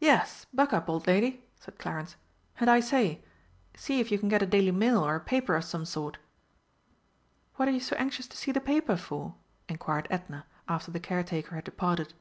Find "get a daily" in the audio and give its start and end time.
4.30-4.70